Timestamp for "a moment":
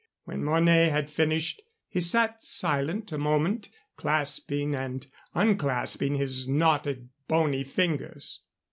3.11-3.69